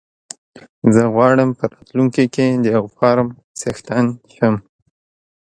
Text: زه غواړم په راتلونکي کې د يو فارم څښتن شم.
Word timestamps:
زه 0.93 1.01
غواړم 1.13 1.49
په 1.57 1.63
راتلونکي 1.73 2.25
کې 2.35 2.47
د 2.63 2.65
يو 2.75 2.85
فارم 2.97 3.27
څښتن 3.59 4.05
شم. 4.35 4.55